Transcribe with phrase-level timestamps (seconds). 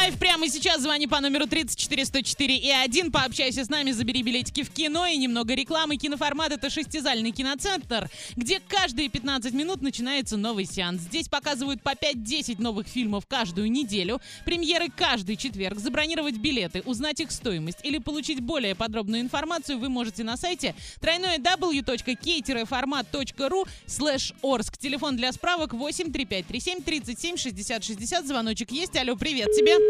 [0.00, 3.12] live прямо сейчас звони по номеру 34 104 и 1.
[3.12, 5.96] Пообщайся с нами, забери билетики в кино и немного рекламы.
[5.96, 11.02] Киноформат— это шестизальный киноцентр, где каждые 15 минут начинается новый сеанс.
[11.02, 15.78] Здесь показывают по 5-10 новых фильмов каждую неделю, премьеры каждый четверг.
[15.78, 23.68] Забронировать билеты, узнать их стоимость или получить более подробную информацию вы можете на сайте www.k-format.ru
[23.86, 24.78] slash орск.
[24.78, 28.26] Телефон для справок 8 3537 37 60 60.
[28.26, 28.96] Звоночек есть.
[28.96, 29.89] Алло, привет тебе.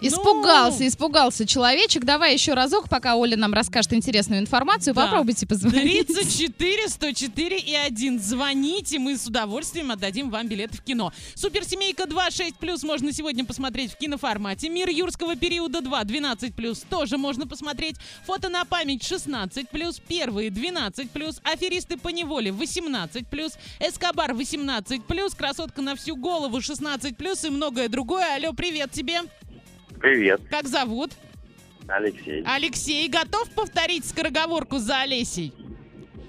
[0.00, 0.88] Испугался, Ну.
[0.88, 2.04] испугался человечек.
[2.04, 4.94] Давай еще разок, пока Оля нам расскажет интересную информацию.
[4.94, 5.06] Да.
[5.06, 6.06] Попробуйте позвонить.
[6.06, 8.20] 34 104 и 1.
[8.20, 11.12] Звоните, мы с удовольствием отдадим вам билеты в кино.
[11.34, 14.68] Суперсемейка 2 6 плюс можно сегодня посмотреть в киноформате.
[14.68, 17.96] Мир юрского периода 2 12 плюс тоже можно посмотреть.
[18.26, 20.00] Фото на память 16 плюс.
[20.06, 21.40] Первые 12 плюс.
[21.42, 23.52] Аферисты по неволе 18 плюс.
[23.80, 25.34] Эскобар 18 плюс.
[25.34, 28.36] Красотка на всю голову 16 плюс и многое другое.
[28.36, 29.22] Алло, привет тебе.
[30.00, 31.12] Привет, Как зовут?
[31.88, 32.44] Алексей.
[32.46, 33.08] Алексей.
[33.08, 35.52] Готов повторить скороговорку за Олесей?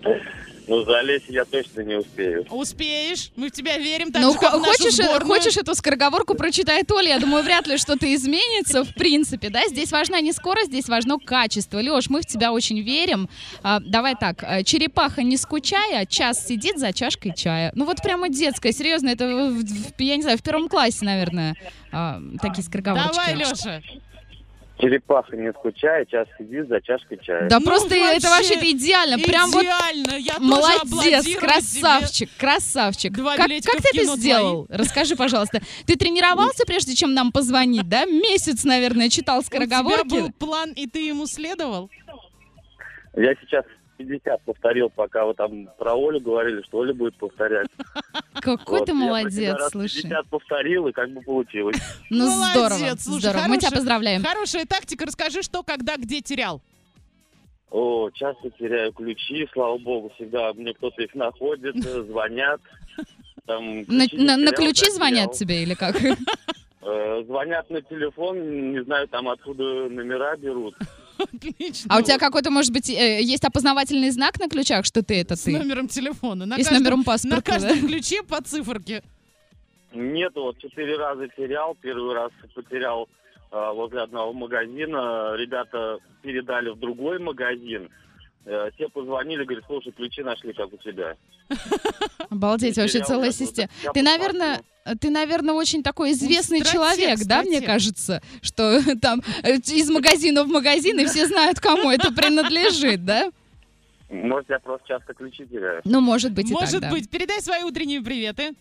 [0.69, 2.45] Ну, за Олесей я точно не успею.
[2.51, 4.11] Успеешь, мы в тебя верим.
[4.11, 5.27] Так Ну, же, как в нашу хочешь, э, сборную.
[5.27, 7.09] хочешь эту скороговорку прочитает Оля?
[7.09, 9.67] Я думаю, вряд ли что-то изменится, в принципе, да?
[9.67, 11.79] Здесь важна не скорость, здесь важно качество.
[11.79, 13.29] Леш, мы в тебя очень верим.
[13.63, 17.71] А, давай так, э, черепаха не скучая, час сидит за чашкой чая.
[17.73, 21.55] Ну вот прямо детская, серьезно, это, в- я не знаю, в первом классе, наверное,
[21.91, 23.15] а, такие скороговорочки.
[23.15, 23.81] Давай, Леша.
[24.80, 27.49] Черепаха не скучает, час сидит за чашкой чая.
[27.49, 33.11] Да Ну, просто это вообще вообще идеально, прям вот Идеально, я тоже Молодец, красавчик, красавчик.
[33.13, 34.67] Два как как в ты это сделал?
[34.69, 35.61] Расскажи, пожалуйста.
[35.86, 38.05] Ты тренировался, прежде чем нам позвонить, да?
[38.05, 39.59] Месяц, наверное, читал тебе.
[39.59, 40.33] У тебя был скороговорки.
[40.39, 41.89] план, и ты ему следовал?
[43.17, 43.66] Я сейчас
[44.00, 47.67] 50 повторил, пока вы там про Олю говорили, что Оля будет повторять.
[48.36, 50.03] Какой Вот, ты молодец, слушай.
[50.03, 51.75] 50 повторил, и как бы получилось.
[52.09, 53.44] Ну Молодец, здорово, слушай, здорово.
[53.47, 54.23] Мы тебя поздравляем.
[54.23, 55.05] Хорошая тактика.
[55.05, 56.61] Расскажи, что, когда, где терял.
[57.71, 61.76] О, часто теряю ключи, слава богу, всегда мне кто-то их находит,
[62.08, 62.61] звонят.
[63.45, 65.38] Там, На, ключи на- на терял, ключи да, звонят терял.
[65.39, 65.95] тебе или как?
[66.82, 70.76] Э, Звонят на телефон, не знаю, там откуда номера берут.
[71.19, 71.87] Отлично.
[71.93, 75.35] А у тебя какой-то, может быть, э, есть опознавательный знак на ключах, что ты это
[75.35, 75.52] С ты?
[75.57, 76.45] номером телефона.
[76.45, 77.52] На И с каждом- номером На паспорта, да?
[77.52, 79.03] каждом ключе по циферке.
[79.93, 81.75] Нет, вот четыре раза терял.
[81.81, 83.09] Первый раз потерял
[83.52, 85.33] э, возле одного магазина.
[85.35, 87.89] Ребята передали в другой магазин.
[88.45, 91.15] Э, те позвонили, говорят, слушай, ключи нашли, как у тебя.
[92.29, 93.69] Обалдеть, вообще целая система.
[93.93, 94.61] Ты, наверное.
[94.95, 100.44] Ты, наверное, очень такой известный стратег, человек, да, мне кажется, что там э, из магазина
[100.44, 103.32] в магазин, и все знают, кому это принадлежит, да?
[104.10, 105.82] Может, я просто часто ключи теряю.
[105.86, 106.89] Ну, может быть, и так, Может да.
[106.89, 107.10] быть.
[107.10, 108.54] Передай свои утренние приветы.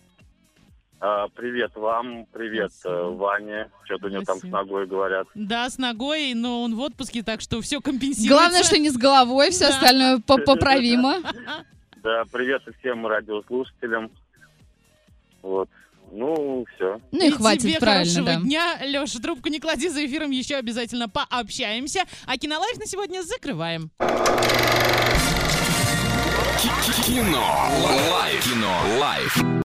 [1.01, 2.93] А, привет вам, привет Спасибо.
[2.93, 3.69] э, Ване.
[3.85, 4.57] Что-то у него там с Спасибо.
[4.57, 5.27] ногой говорят.
[5.33, 8.27] Да, с ногой, но он в отпуске, так что все компенсируется.
[8.27, 9.75] Главное, что не с головой, все Да.
[9.75, 11.15] остальное по- поправимо.
[12.03, 14.09] Да, привет и всем радиослушателям.
[15.41, 15.69] Вот.
[16.11, 16.99] Ну, все.
[17.11, 18.41] Ну и хватит, тебе правильно, хорошего да.
[18.41, 18.77] дня.
[18.81, 22.03] Леша, трубку не клади, за эфиром еще обязательно пообщаемся.
[22.25, 23.91] А Кинолайф на сегодня закрываем.
[27.05, 27.69] Кино.
[28.11, 28.43] Лайф.
[28.43, 28.99] Кино.
[28.99, 29.49] Лайф.